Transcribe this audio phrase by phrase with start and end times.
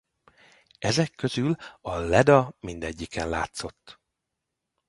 [0.79, 3.99] Ezek közül a Leda mindegyiken látszott.